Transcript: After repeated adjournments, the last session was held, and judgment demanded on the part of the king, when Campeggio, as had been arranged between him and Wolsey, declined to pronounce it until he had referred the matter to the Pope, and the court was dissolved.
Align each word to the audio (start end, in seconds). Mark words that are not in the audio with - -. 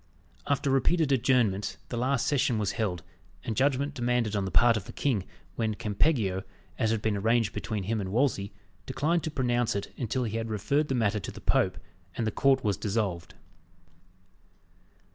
After 0.47 0.71
repeated 0.71 1.11
adjournments, 1.11 1.77
the 1.89 1.95
last 1.97 2.25
session 2.25 2.57
was 2.57 2.71
held, 2.71 3.03
and 3.43 3.55
judgment 3.55 3.93
demanded 3.93 4.35
on 4.35 4.45
the 4.45 4.49
part 4.49 4.75
of 4.75 4.85
the 4.85 4.91
king, 4.91 5.25
when 5.57 5.75
Campeggio, 5.75 6.41
as 6.79 6.89
had 6.89 7.03
been 7.03 7.15
arranged 7.17 7.53
between 7.53 7.83
him 7.83 8.01
and 8.01 8.11
Wolsey, 8.11 8.51
declined 8.87 9.21
to 9.25 9.29
pronounce 9.29 9.75
it 9.75 9.93
until 9.99 10.23
he 10.23 10.37
had 10.37 10.49
referred 10.49 10.87
the 10.87 10.95
matter 10.95 11.19
to 11.19 11.31
the 11.31 11.39
Pope, 11.39 11.77
and 12.17 12.25
the 12.25 12.31
court 12.31 12.63
was 12.63 12.77
dissolved. 12.77 13.35